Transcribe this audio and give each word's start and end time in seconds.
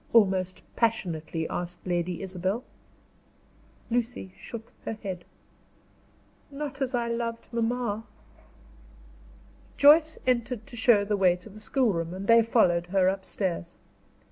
almost 0.13 0.63
passionately 0.75 1.47
asked 1.47 1.85
Lady 1.85 2.23
Isabel. 2.23 2.63
Lucy 3.91 4.33
shook 4.35 4.73
her 4.83 4.93
head. 5.03 5.23
"Not 6.49 6.81
as 6.81 6.95
I 6.95 7.07
loved 7.07 7.45
mamma." 7.53 8.03
Joyce 9.77 10.17
entered 10.25 10.65
to 10.65 10.75
show 10.75 11.05
the 11.05 11.15
way 11.17 11.35
to 11.35 11.49
the 11.49 11.59
schoolroom, 11.59 12.15
and 12.15 12.25
they 12.25 12.41
followed 12.41 12.87
her 12.87 13.07
upstairs. 13.07 13.75